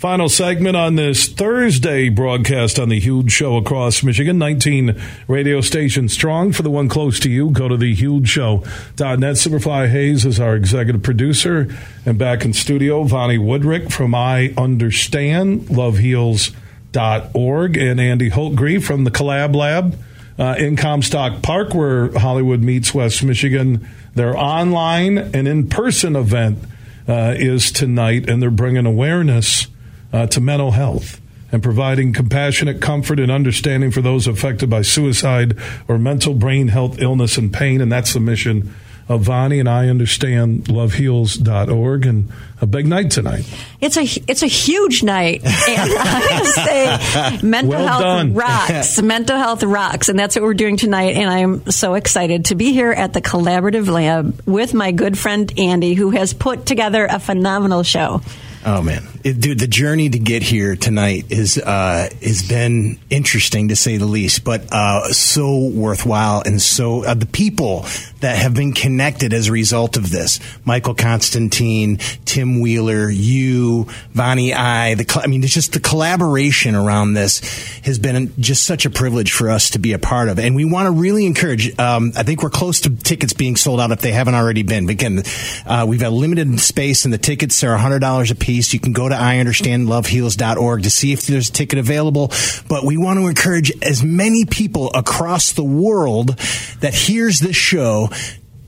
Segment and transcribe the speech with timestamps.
[0.00, 4.38] Final segment on this Thursday broadcast on the huge show across Michigan.
[4.38, 6.52] 19 radio stations strong.
[6.52, 9.36] For the one close to you, go to thehugeshow.net.
[9.36, 11.68] Superfly Hayes is our executive producer.
[12.06, 19.10] And back in studio, Vonnie Woodrick from I Understand, loveheals.org, and Andy Holtgreive from the
[19.10, 19.98] Collab Lab
[20.38, 23.86] uh, in Comstock Park, where Hollywood meets West Michigan.
[24.14, 26.58] Their online and in person event
[27.06, 29.66] uh, is tonight, and they're bringing awareness
[30.12, 31.20] uh, to mental health
[31.52, 35.56] and providing compassionate comfort and understanding for those affected by suicide
[35.88, 37.80] or mental brain health illness and pain.
[37.80, 38.74] And that's the mission
[39.08, 42.28] of Vonnie and I understand loveheals.org and
[42.60, 43.44] a big night tonight.
[43.80, 45.42] It's a it's a huge night.
[45.44, 48.34] And I say mental Well health done.
[48.34, 49.02] rocks.
[49.02, 50.08] mental health rocks.
[50.08, 51.16] And that's what we're doing tonight.
[51.16, 55.18] And I am so excited to be here at the Collaborative Lab with my good
[55.18, 58.20] friend Andy, who has put together a phenomenal show.
[58.64, 63.68] Oh man, It- dude, the journey to get here tonight is uh, has been interesting
[63.68, 67.84] to say the least, but uh, so worthwhile, and so uh, the people
[68.20, 74.54] that have been connected as a result of this: Michael Constantine, Tim Wheeler, you, Vonnie
[74.54, 74.94] I.
[74.94, 77.40] The I mean, it's just the collaboration around this
[77.84, 80.64] has been just such a privilege for us to be a part of, and we
[80.64, 81.78] want to really encourage.
[81.78, 84.86] Um, I think we're close to tickets being sold out if they haven't already been.
[84.86, 85.22] But again,
[85.66, 88.72] uh, we've got limited space, and the tickets are hundred dollars a piece.
[88.72, 92.32] You can go to iunderstandloveheals.org to see if there's a ticket available.
[92.68, 96.38] But we want to encourage as many people across the world
[96.80, 98.08] that hears this show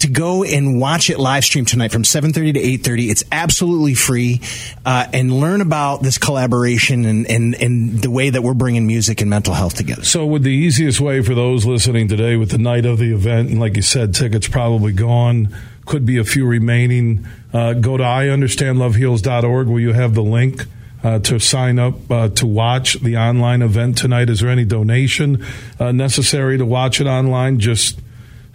[0.00, 4.40] to go and watch it live stream tonight from 7.30 to 8.30 it's absolutely free
[4.84, 9.20] uh, and learn about this collaboration and, and, and the way that we're bringing music
[9.20, 12.58] and mental health together So, would the easiest way for those listening today with the
[12.58, 15.54] night of the event, and like you said, tickets probably gone,
[15.90, 20.66] could be a few remaining, uh, go to iunderstandloveheals.org where you have the link.
[21.02, 25.42] Uh, to sign up uh, to watch the online event tonight, is there any donation
[25.78, 27.58] uh, necessary to watch it online?
[27.58, 27.98] Just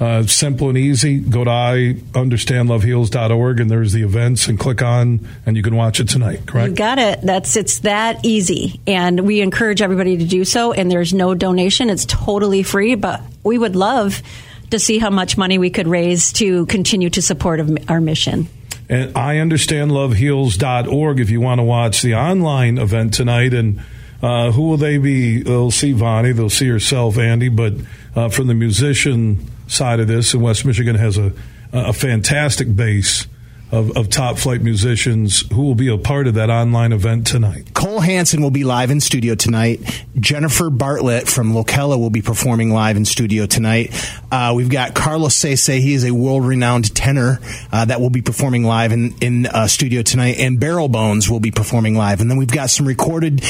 [0.00, 1.20] uh, simple and easy.
[1.20, 6.08] Go to iunderstandloveheals.org and there's the events and click on and you can watch it
[6.08, 6.44] tonight.
[6.44, 6.70] Correct?
[6.70, 7.20] You got it.
[7.22, 10.72] That's it's that easy, and we encourage everybody to do so.
[10.72, 12.96] And there's no donation; it's totally free.
[12.96, 14.20] But we would love
[14.72, 18.48] to see how much money we could raise to continue to support our mission.
[18.88, 23.54] And I understand loveheals.org if you want to watch the online event tonight.
[23.54, 23.80] And
[24.22, 25.42] uh, who will they be?
[25.42, 27.48] They'll see Vonnie, they'll see herself, Andy.
[27.48, 27.74] But
[28.14, 31.32] uh, from the musician side of this, and West Michigan has a,
[31.72, 33.26] a fantastic base
[33.72, 37.72] of, of top flight musicians who will be a part of that online event tonight.
[37.72, 40.04] Cole Hansen will be live in studio tonight.
[40.20, 43.90] Jennifer Bartlett from Locella will be performing live in studio tonight.
[44.30, 45.80] Uh, we've got Carlos Sese.
[45.80, 47.40] He is a world renowned tenor
[47.72, 50.36] uh, that will be performing live in, in uh, studio tonight.
[50.38, 52.20] And Barrel Bones will be performing live.
[52.20, 53.42] And then we've got some recorded.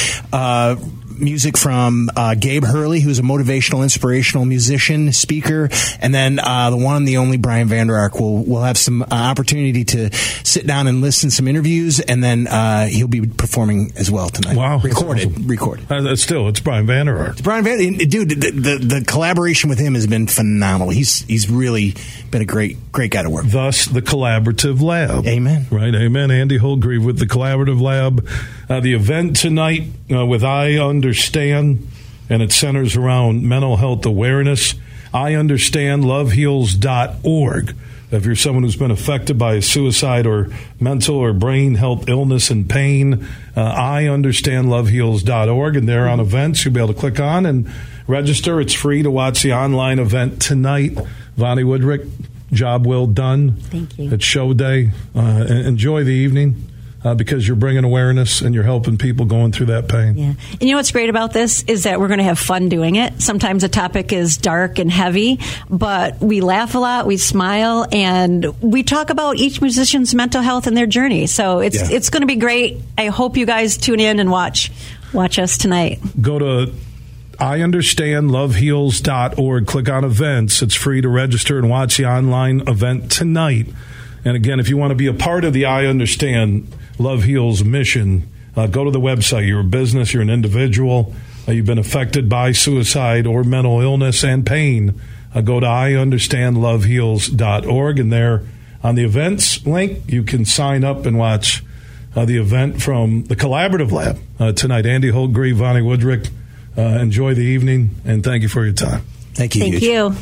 [1.19, 5.69] Music from uh, Gabe Hurley, who's a motivational, inspirational musician, speaker,
[6.01, 9.03] and then uh, the one and the only Brian Vander Ark We'll, we'll have some
[9.03, 10.15] uh, opportunity to
[10.45, 14.29] sit down and listen to some interviews, and then uh, he'll be performing as well
[14.29, 14.57] tonight.
[14.57, 15.47] Wow, recorded, awesome.
[15.47, 15.91] recorded.
[15.91, 17.43] Uh, still, it's Brian Vander Ark.
[17.43, 20.91] Brian Van, dude, the, the the collaboration with him has been phenomenal.
[20.91, 21.95] He's he's really
[22.31, 23.45] been a great great guy to work.
[23.45, 23.53] with.
[23.53, 25.27] Thus, the Collaborative Lab.
[25.27, 25.67] Amen.
[25.71, 26.31] Right, amen.
[26.31, 28.29] Andy Holtgreive with the Collaborative Lab.
[28.69, 31.89] Uh, the event tonight uh, with I Understand,
[32.31, 34.77] and it centers around mental health awareness.
[35.13, 37.77] I Understand, loveheals.org.
[38.13, 42.71] If you're someone who's been affected by suicide or mental or brain health illness and
[42.71, 43.27] pain,
[43.57, 45.77] uh, I understand loveheals.org.
[45.77, 47.69] And there on events, you'll be able to click on and
[48.07, 48.61] register.
[48.61, 50.97] It's free to watch the online event tonight.
[51.37, 52.09] Vonnie Woodrick,
[52.53, 53.57] job well done.
[53.57, 54.13] Thank you.
[54.13, 54.93] It's show day.
[55.17, 56.72] Uh, enjoy the evening
[57.05, 60.17] uh, because you're bringing awareness and you're helping people going through that pain.
[60.17, 60.35] Yeah.
[60.53, 62.97] And you know what's great about this is that we're going to have fun doing
[62.97, 63.21] it.
[63.21, 68.45] Sometimes the topic is dark and heavy, but we laugh a lot, we smile, and
[68.63, 71.27] we talk about each musician's mental health and their journey.
[71.27, 71.97] So it's Yeah.
[71.97, 72.81] it's going to be great.
[72.97, 74.71] I hope you guys tune in and watch
[75.13, 76.01] watch us tonight.
[76.21, 76.73] Go to
[77.39, 79.67] iunderstandloveheals.org.
[79.67, 80.63] Click on events.
[80.63, 83.67] It's free to register and watch the online event tonight.
[84.25, 87.65] And again, if you want to be a part of the I Understand Love Heals
[87.65, 89.47] mission, uh, go to the website.
[89.47, 91.15] You're a business, you're an individual,
[91.49, 95.01] uh, you've been affected by suicide or mental illness and pain.
[95.35, 98.43] Uh, go to iunderstandloveheals.org, and there
[98.83, 101.65] on the events link, you can sign up and watch
[102.15, 104.87] uh, the event from the Collaborative Lab uh, tonight.
[104.87, 106.31] Andy Holtgreive, Vonnie Woodrick,
[106.77, 109.03] uh, enjoy the evening, and thank you for your time.
[109.35, 109.63] Thank you.
[109.63, 109.85] Thank Huge.
[109.85, 110.15] you.